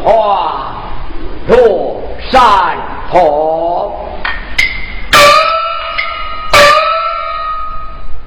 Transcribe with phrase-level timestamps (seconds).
[0.00, 0.74] 风华
[1.48, 2.76] 落山
[3.10, 3.94] 坡。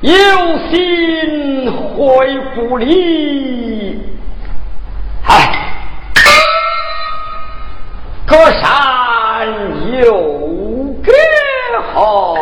[0.02, 0.14] 有
[0.70, 4.02] 心回故里，
[5.26, 5.74] 唉，
[8.26, 9.48] 隔山
[10.00, 10.14] 有
[11.04, 11.12] 隔
[11.94, 12.36] 河。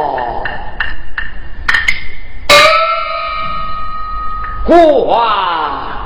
[4.65, 6.05] 古话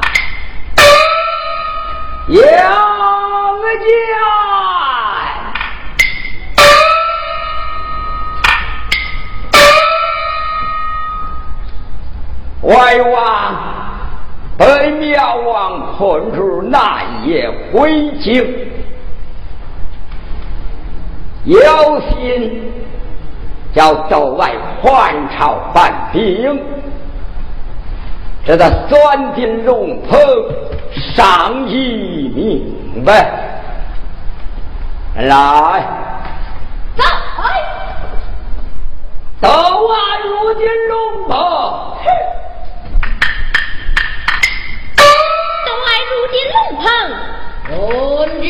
[2.27, 2.94] 杨
[3.77, 3.85] 见，
[12.61, 13.55] 外王
[14.57, 18.43] 被庙王困住，那夜回京，
[21.43, 22.71] 有心
[23.73, 26.59] 叫走外换朝犯兵。
[28.47, 30.19] 这个钻进龙棚，
[31.15, 31.95] 上一
[32.35, 33.44] 明白。
[35.15, 35.81] 来，
[36.97, 37.03] 走！
[39.39, 39.95] 都啊，
[40.25, 41.31] 如今龙婆。
[45.65, 46.85] 都爱如今龙鹏。
[47.65, 48.45] 遵旨。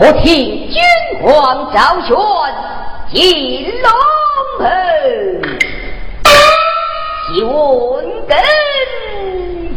[0.00, 0.80] 我听君
[1.24, 2.16] 王赵宣
[3.12, 3.90] 进龙
[4.60, 5.42] 门，
[7.42, 8.38] 问跟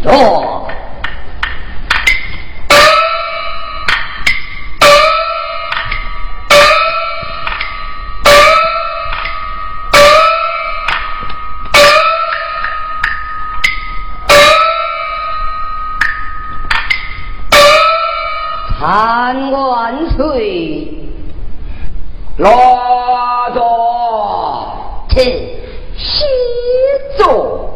[0.04, 0.08] 着。
[18.82, 20.92] 参万岁，
[22.38, 25.24] 落座，臣
[25.96, 26.26] 谢
[27.16, 27.70] 座。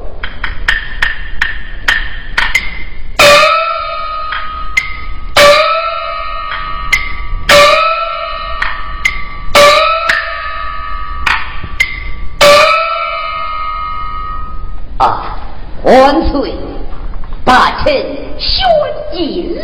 [14.98, 15.38] 啊，
[15.84, 16.56] 万岁！
[17.46, 17.94] 大臣
[18.40, 18.66] 宣
[19.14, 19.64] 进龙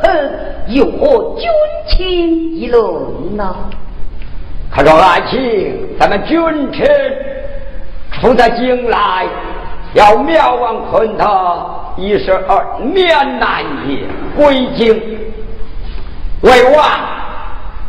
[0.00, 1.48] 棚，有何军
[1.88, 3.54] 情议论呢？
[4.72, 6.38] 他说爱卿，咱们君
[6.72, 6.86] 臣
[8.12, 9.26] 出在京来，
[9.94, 11.64] 要苗王困他
[11.96, 15.00] 一十二面难也归京。
[16.42, 16.84] 为王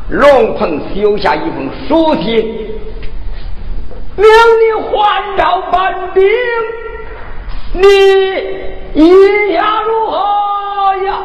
[0.10, 2.36] 龙鹏修下一封书信，
[4.16, 6.24] 命你还朝班兵，
[7.74, 7.82] 你。
[8.94, 10.18] 意下如何
[11.06, 11.20] 呀？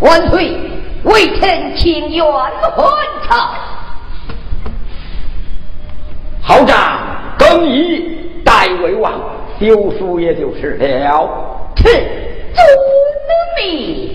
[0.00, 0.56] 万岁，
[1.04, 2.52] 微臣请愿还
[3.28, 3.36] 朝。
[6.40, 7.00] 好长
[7.36, 9.20] 更衣，代为王，
[9.58, 11.28] 丢书也就是了。
[11.74, 11.92] 臣
[12.54, 12.64] 遵
[13.60, 14.07] 命。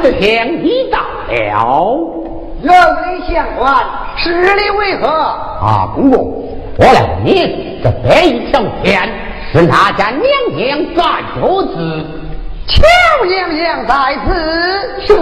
[0.00, 2.16] 上，安德祥已到了。
[2.62, 3.84] 原位相官，
[4.16, 5.06] 事理为何？
[5.08, 6.18] 啊，公公，
[6.78, 9.08] 我来问你，这白一条天
[9.52, 10.22] 是哪家娘
[10.54, 11.02] 娘在
[11.40, 12.04] 主子？
[12.66, 12.82] 乔
[13.26, 13.94] 娘娘在
[14.26, 15.06] 此。
[15.06, 15.14] 是。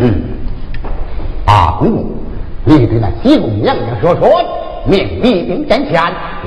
[0.00, 0.22] 嗯，
[1.46, 2.04] 啊，公公，
[2.64, 4.28] 你对那西宫娘娘说说，
[4.84, 6.02] 命一兵见前，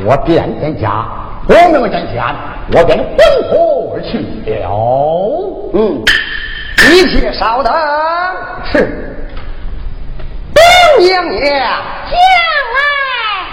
[0.05, 1.05] 我便见家；
[1.47, 2.23] 我没有见前，
[2.73, 4.17] 我便奔火而去
[4.59, 4.67] 了。
[5.73, 6.03] 嗯，
[6.91, 7.73] 一切稍等。
[8.71, 9.03] 是。
[10.99, 11.41] 娘娘，
[12.09, 12.17] 将
[12.73, 12.81] 来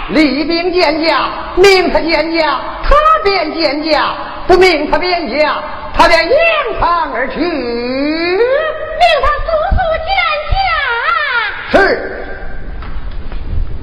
[0.09, 4.15] 李兵见驾，命他见驾，他便见驾；
[4.47, 6.35] 不命他便驾，他便扬
[6.79, 7.39] 长而去。
[7.39, 8.41] 命
[9.21, 10.17] 他速速见
[10.51, 10.57] 驾。
[11.71, 11.77] 是。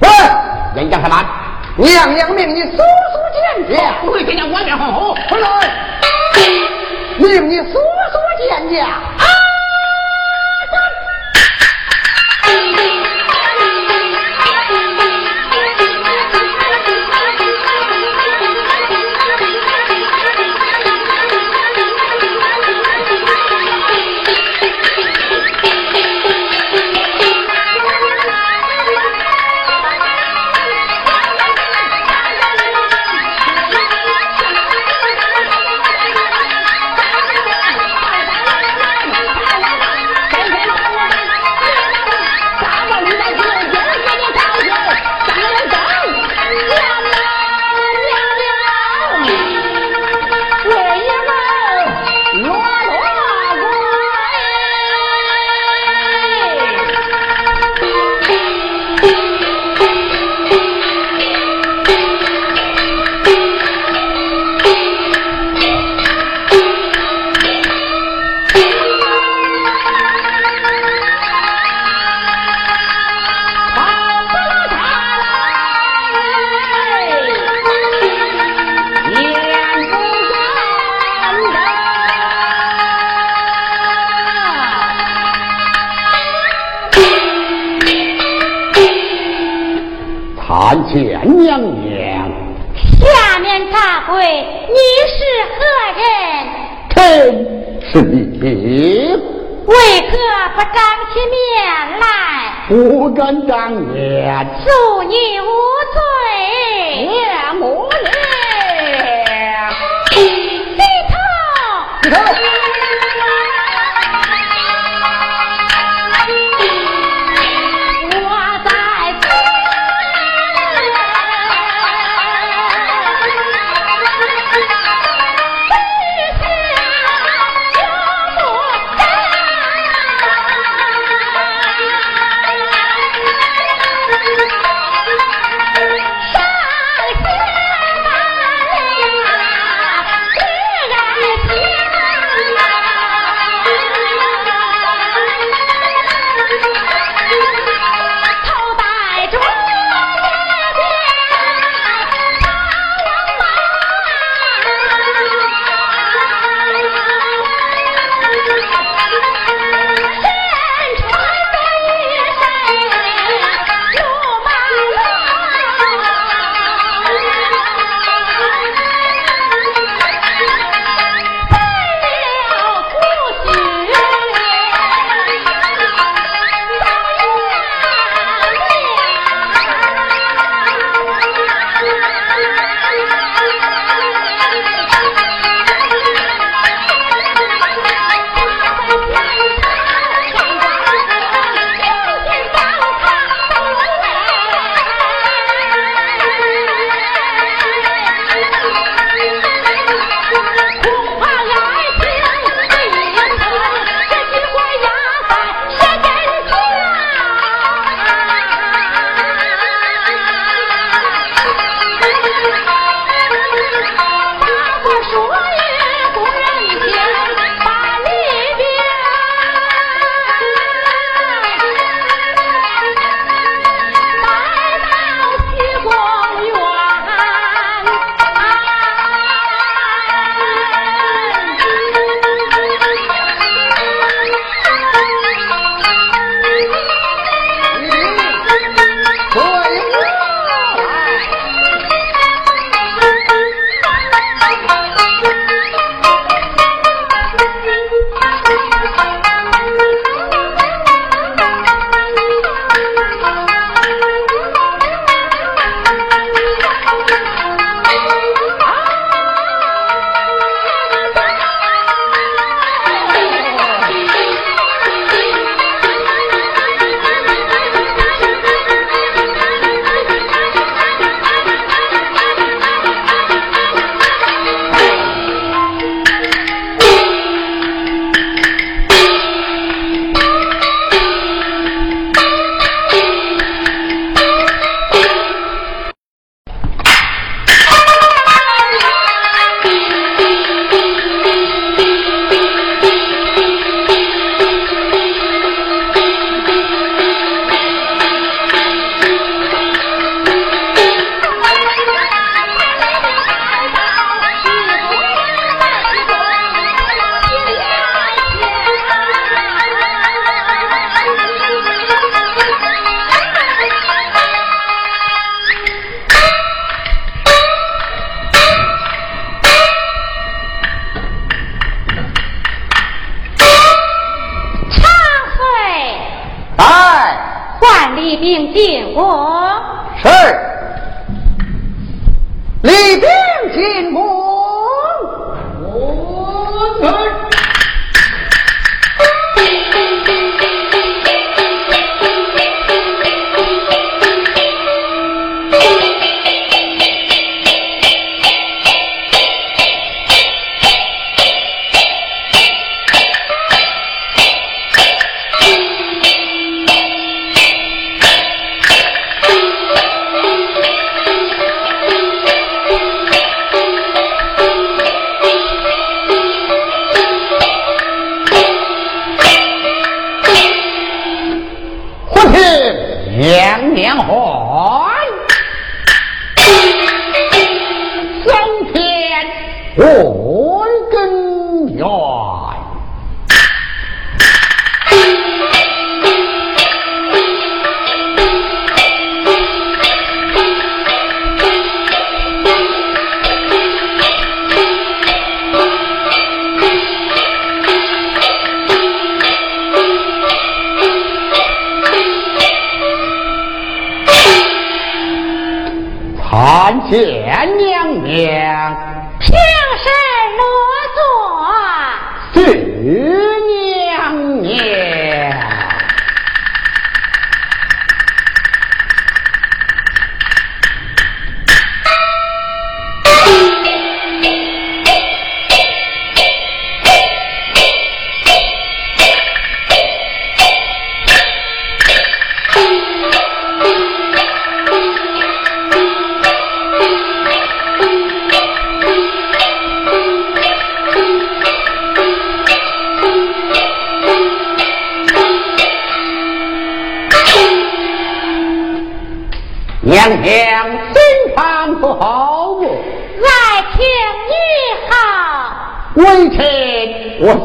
[0.01, 0.07] 喂，
[0.81, 1.15] 演讲什么？
[1.77, 3.95] 娘娘命你速速见驾。
[4.01, 5.13] 不会给娘外面好。
[5.29, 5.49] 回来。
[7.17, 8.87] 命你速速见驾。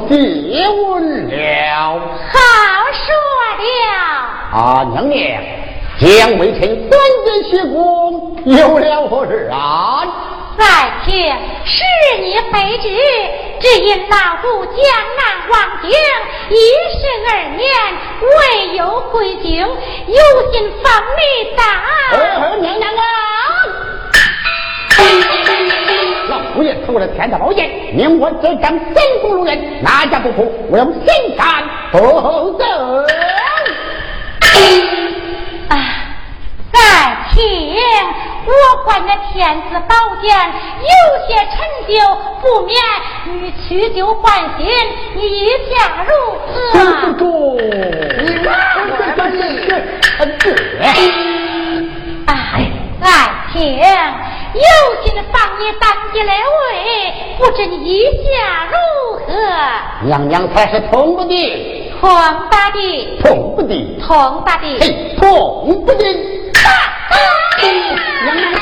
[0.09, 0.17] 臣
[0.49, 1.31] 我谢问了。
[2.33, 2.35] 好
[2.93, 3.07] 说
[3.59, 3.63] 了。
[4.51, 4.57] 啊，
[4.93, 5.19] 娘娘，
[6.01, 10.07] 将微臣短剑谢功，有了何事啊？
[10.59, 10.65] 在
[11.05, 11.85] 天，是
[12.21, 12.89] 你非旨，
[13.61, 14.75] 只因老夫江
[15.17, 15.91] 南望京，
[16.51, 16.53] 一
[16.99, 17.63] 十二年
[18.21, 18.81] 未有
[19.13, 21.21] 归京，有心放你
[21.57, 21.61] 打。
[22.61, 23.01] 娘娘啊！
[26.29, 30.53] 老夫爷偷了天的宝剑，命我这张神功路人，哪家不服？
[30.71, 31.03] 我要审
[31.37, 32.65] 斩后奏。
[35.69, 35.77] 啊！
[36.73, 36.79] 在
[37.33, 37.43] 听，
[38.45, 38.53] 我
[38.85, 40.29] 怀那天子宝剑
[40.81, 40.93] 有
[41.27, 41.57] 些陈
[41.89, 41.93] 旧，
[42.43, 42.77] 不免
[43.27, 43.37] 欲
[43.67, 44.25] 取旧换
[44.59, 44.67] 新，
[45.23, 45.27] 一
[45.71, 46.11] 下如
[46.53, 46.53] 何？
[47.01, 47.59] 主公，你
[48.45, 48.49] 哪
[49.17, 49.41] 管这
[50.83, 50.87] 哎，
[53.01, 53.07] 再
[53.53, 53.59] 听，
[54.59, 58.75] 有心放你当地来位，不知你意下如
[59.27, 59.33] 何？
[60.05, 61.33] 娘娘才是痛不的，
[62.01, 62.11] 痛
[62.51, 66.05] 大的，痛不的，痛大的，嘿，痛不的。
[68.25, 68.53] 娘娘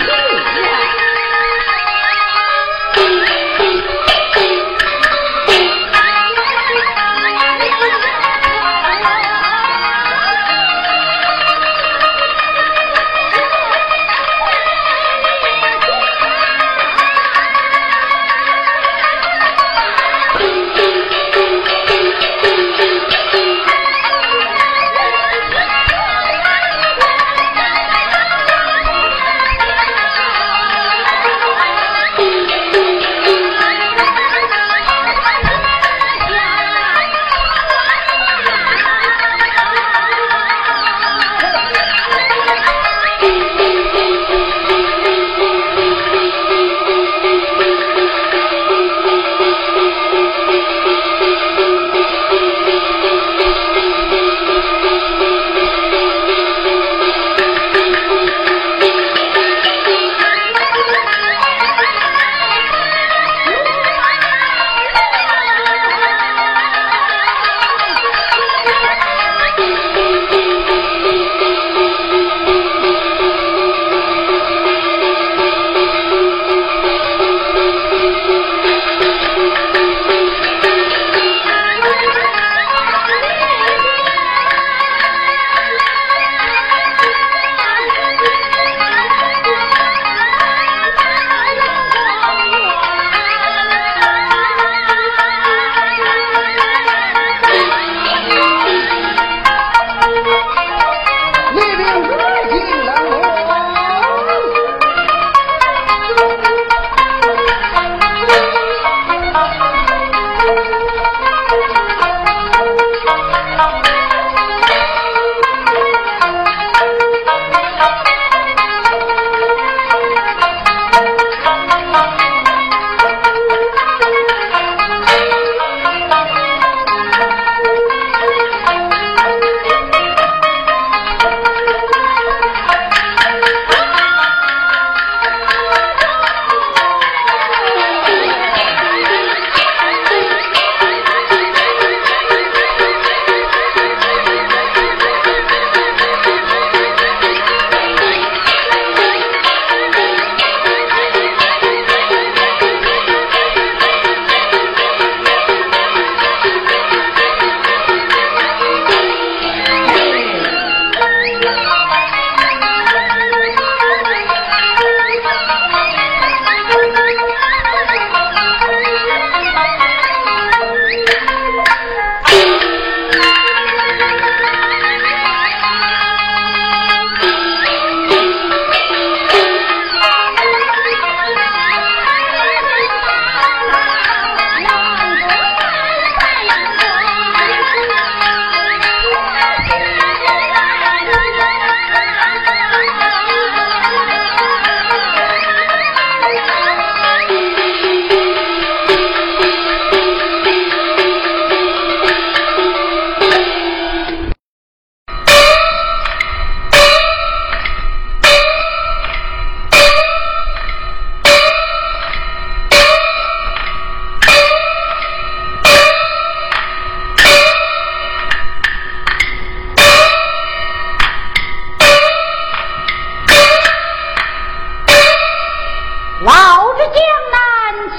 [226.27, 226.33] 老
[226.74, 226.99] 子江
[227.31, 227.37] 南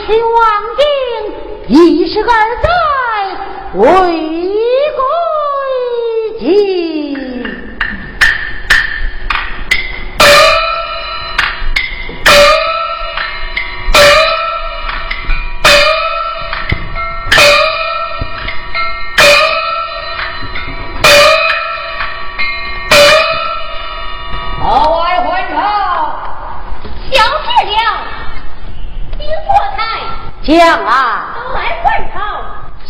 [0.05, 0.35] 去望
[0.75, 0.83] 京，
[1.69, 2.27] 一十二
[2.61, 2.67] 载
[3.75, 3.81] 为
[4.97, 5.01] 国。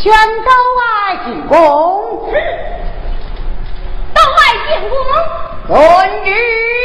[0.07, 2.31] 宣都外进宫。
[2.31, 2.33] 是，
[4.13, 4.39] 都外
[4.69, 4.95] 进宫。
[5.67, 5.75] 遵
[6.23, 6.76] 旨。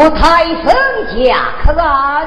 [0.00, 0.64] 国太僧
[1.14, 2.26] 驾可安？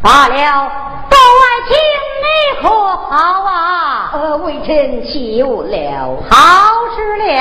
[0.00, 0.70] 罢了，
[1.10, 1.76] 窦爱卿
[2.22, 4.10] 你可好啊？
[4.12, 6.22] 呃，微臣休了。
[6.30, 6.36] 好
[6.94, 7.34] 事了。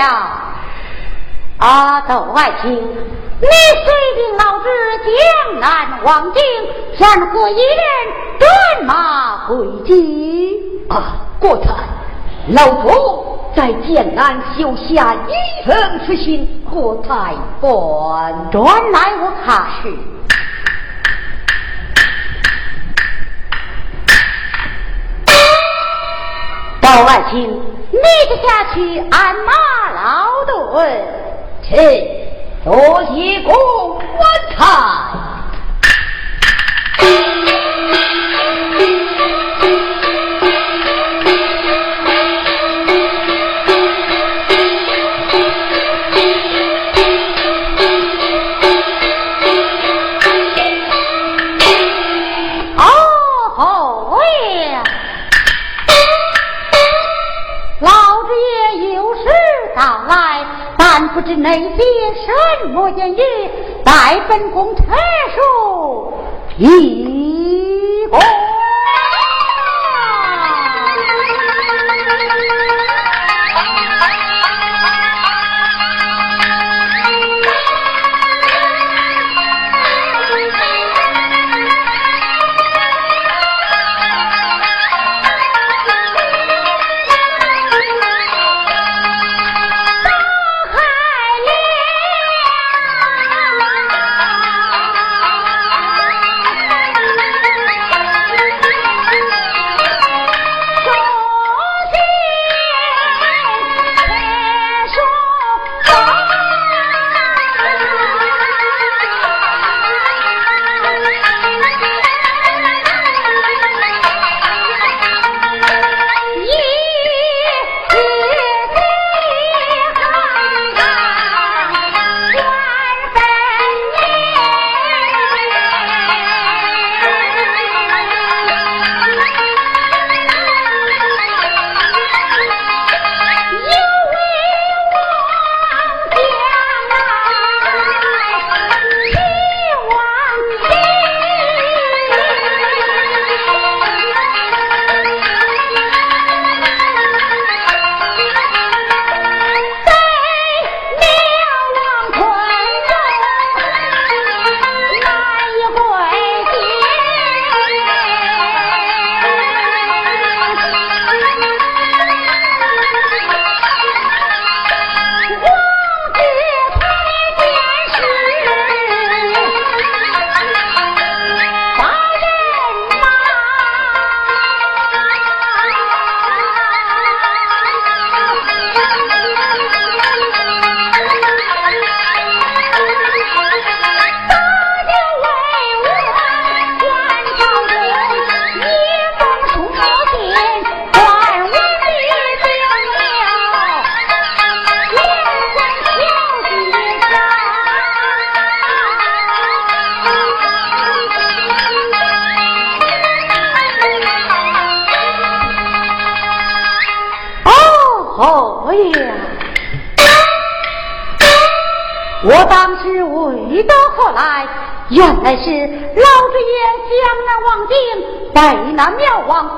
[1.59, 4.65] 啊，窦爱卿，你随兵老子
[5.05, 6.41] 江南望京，
[6.97, 7.77] 然何一人
[8.39, 10.57] 断马回京？
[10.89, 11.69] 啊，国太，
[12.47, 19.67] 老夫在江南修下一份此心，国太管转来我看。
[19.81, 19.95] 去。
[26.81, 27.49] 包爱卿，
[27.91, 29.51] 你就下去鞍马
[29.93, 30.53] 劳顿。
[31.63, 31.71] 臣
[32.65, 32.73] 多
[33.05, 33.53] 谢公
[33.97, 34.01] 文
[34.57, 34.63] 台。
[61.43, 61.83] 不知那些
[62.61, 63.17] 什么言语，
[63.83, 64.85] 待本宫陈
[65.35, 66.13] 述
[66.57, 68.17] 一个。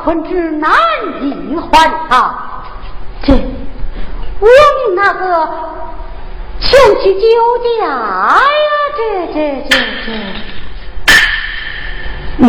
[0.06, 0.72] 困之难
[1.20, 2.32] 以还朝。
[3.24, 3.34] 这
[4.40, 5.50] 我们那个
[6.60, 7.28] 前去酒
[7.80, 8.38] 家呀，
[8.96, 9.00] 这
[9.34, 9.74] 这这
[10.06, 10.08] 这，
[12.38, 12.46] 嗯，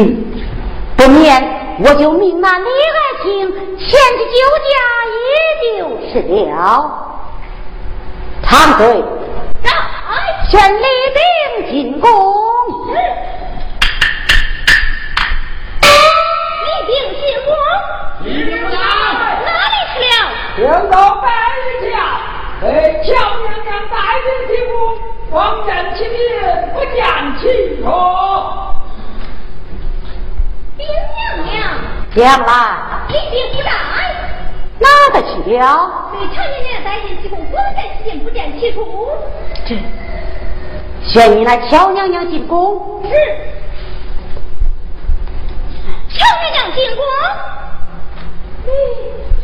[0.98, 4.74] 不免我就命那李爱卿前去酒家，
[5.16, 6.12] 也就是
[6.50, 6.54] 了。
[8.42, 9.02] 长队。
[10.48, 10.84] 全力
[11.16, 12.08] 兵进攻！
[20.56, 20.80] 去了？
[20.80, 21.28] 听到百
[21.58, 21.96] 日家，
[22.62, 22.66] 哎，
[23.04, 23.94] 乔娘娘带
[24.24, 24.74] 兵进攻，
[25.30, 26.96] 望见其人不见
[27.38, 27.84] 其人。
[30.76, 31.54] 兵娘娘，
[32.14, 32.50] 将来
[33.08, 33.70] 一兵不在，
[34.80, 36.10] 哪个去了？
[36.12, 39.10] 对乔娘娘带兵进攻，我在此间不见其处。
[39.66, 39.76] 这。
[41.02, 43.02] 宣你那乔娘娘进宫。
[43.04, 43.10] 是。
[46.08, 47.04] 乔娘娘进宫。
[48.66, 48.70] 我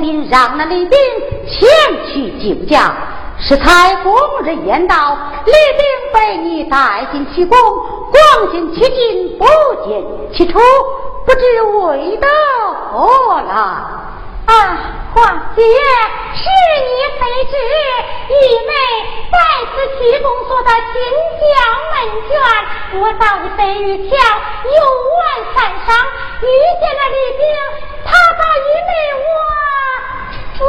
[0.00, 0.98] 心让那李斌
[1.46, 1.68] 前
[2.06, 2.92] 去救驾，
[3.38, 5.82] 是才公人言道，李斌
[6.12, 9.44] 被你带进其宫，光进其进，不
[9.86, 10.58] 见其出，
[11.24, 12.26] 不知为的
[12.90, 13.08] 何
[13.42, 13.54] 来？
[14.46, 14.78] 啊，
[15.18, 15.62] 皇姐，
[16.32, 16.46] 是
[16.86, 17.52] 你非知，
[18.28, 18.32] 玉
[18.68, 18.70] 妹
[19.32, 19.36] 在
[19.74, 20.94] 此启宫做的金
[21.42, 21.50] 将
[21.90, 21.98] 门
[22.28, 22.30] 卷，
[23.00, 23.24] 我到
[23.56, 24.78] 北玉桥游
[25.18, 25.20] 玩
[25.56, 25.88] 山上，
[26.40, 26.46] 遇
[26.78, 27.40] 见了李炳。
[28.04, 28.08] 他
[28.38, 28.90] 把玉梅
[29.26, 29.28] 我
[30.56, 30.62] 追，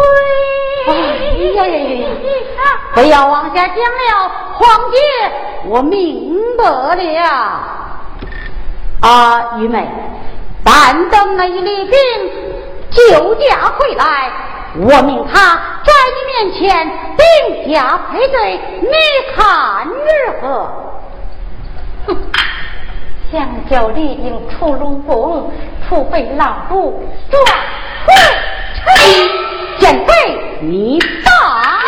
[2.96, 4.10] 不要往下讲了，
[4.56, 4.98] 皇姐，
[5.68, 6.64] 我明白
[6.96, 7.22] 了。
[9.02, 9.88] 啊，玉梅，
[10.66, 11.98] 但等那一李兵
[12.92, 14.32] 救驾回来，
[14.76, 18.90] 我命他在你面前顶驾配对，你
[19.36, 20.02] 看如
[20.42, 20.72] 何？
[22.08, 22.18] 哼。
[23.32, 25.52] 想叫李靖出龙宫，
[25.88, 27.44] 除非老主转
[28.08, 28.14] 回
[28.74, 28.84] 城，
[29.78, 30.14] 见鬼
[30.62, 31.80] 你打。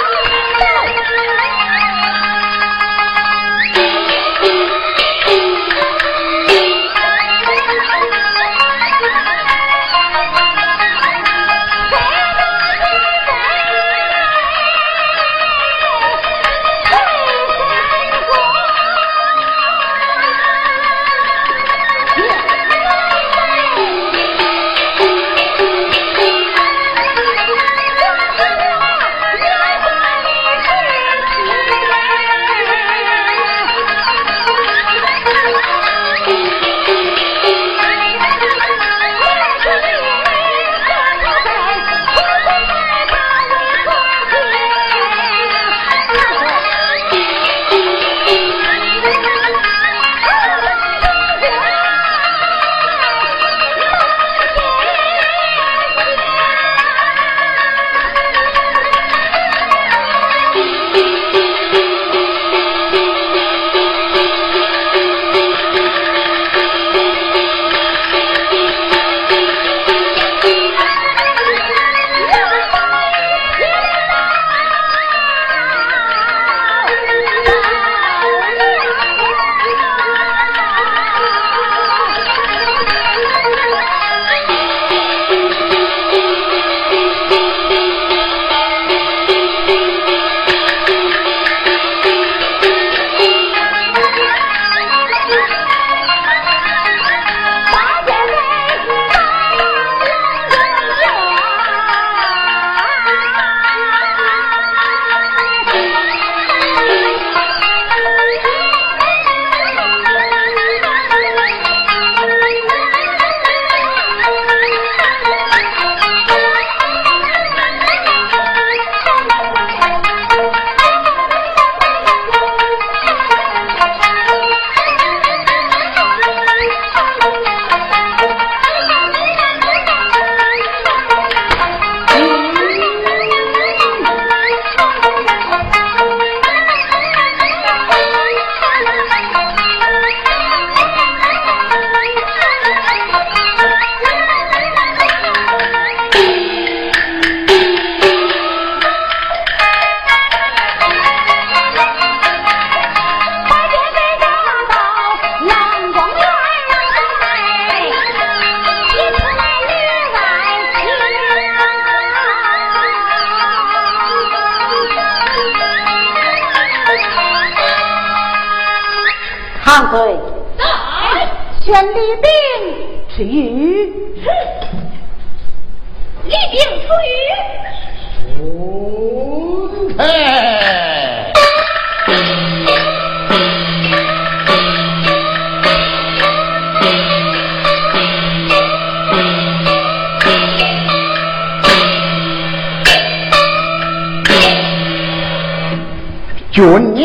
[196.61, 197.03] 准鸟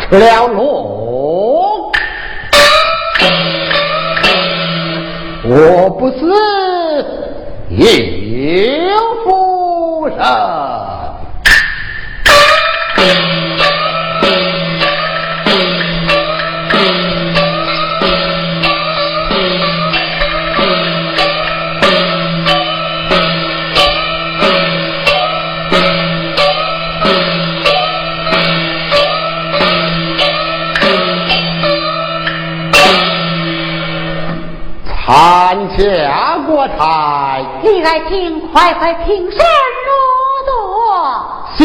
[0.00, 0.67] 吃了龙，
[36.76, 39.96] 台，李爱卿，快快平身落
[40.46, 40.52] 座。
[41.56, 41.64] 谢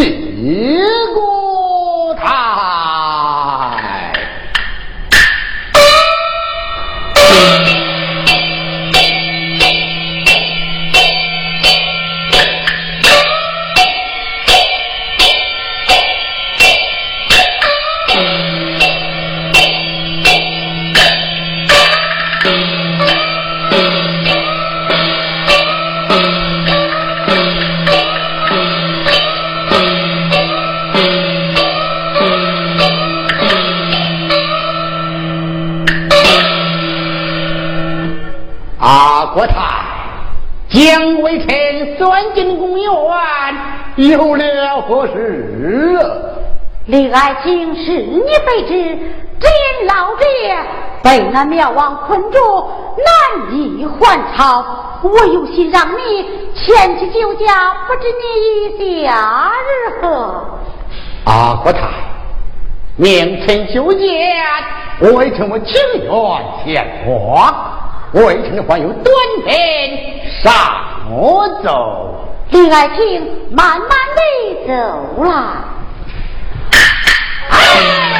[42.03, 42.85] 钻进公园，
[43.95, 45.97] 有了何事？
[46.87, 48.73] 李爱卿是你非之，
[49.39, 50.57] 只因老爹
[51.01, 52.37] 被那庙王困住，
[52.97, 54.65] 难以还朝。
[55.01, 59.49] 我有心让你前去救驾，不知你意下
[60.01, 60.45] 如何？
[61.23, 61.87] 阿国太，
[62.97, 64.05] 命臣救驾，
[64.99, 65.73] 为臣我情
[66.03, 66.11] 愿
[66.65, 67.53] 前往。
[68.11, 69.05] 为臣还有短
[69.43, 70.53] 篇上
[71.63, 72.27] 奏。
[72.49, 75.31] 李爱卿慢慢的走来。
[77.49, 78.09] 参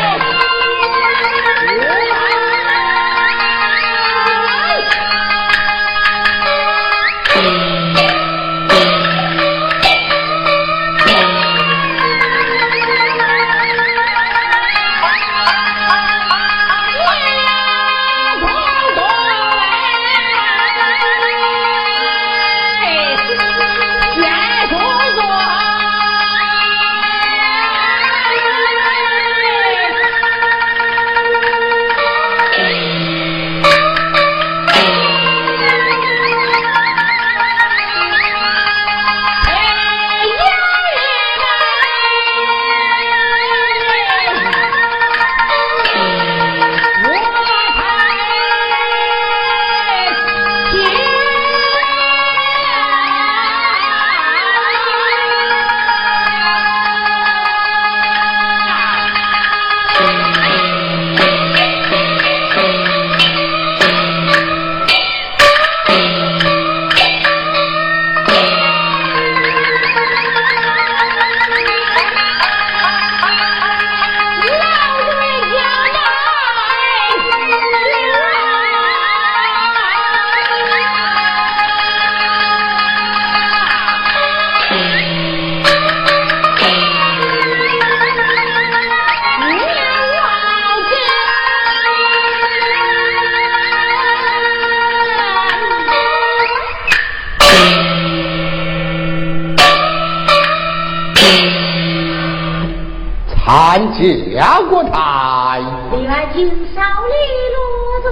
[104.04, 105.62] 加国台，
[105.96, 107.16] 你来听少里
[107.54, 108.12] 落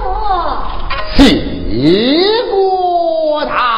[1.14, 1.22] 谢
[2.50, 3.71] 国台。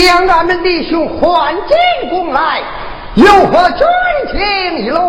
[0.00, 1.76] 将俺们弟兄换进
[2.08, 2.62] 宫来，
[3.16, 3.84] 有何军
[4.30, 5.02] 情议论？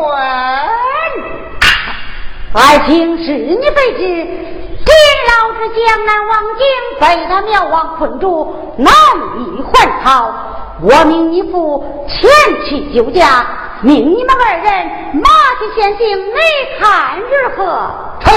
[2.54, 4.00] 爱卿是你非知。
[4.00, 4.96] 今
[5.30, 6.66] 老子江南王景
[7.00, 8.92] 被他苗王困住，难
[9.38, 10.34] 以还朝。
[10.82, 12.28] 我命你父前
[12.66, 13.46] 去救驾，
[13.84, 14.88] 命你们二人
[15.22, 15.30] 马
[15.60, 16.34] 去先行，你
[16.80, 17.24] 看如
[17.56, 17.92] 何？
[18.22, 18.34] 臣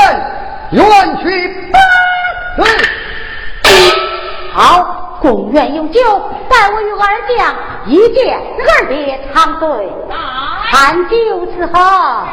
[0.72, 1.78] 愿去八
[2.62, 2.66] 岁。
[4.52, 6.00] 好，公园有酒，
[6.48, 7.06] 待我与二
[7.38, 7.54] 将
[7.86, 11.16] 一见二别长醉，啊，看酒
[11.46, 12.26] 伺候。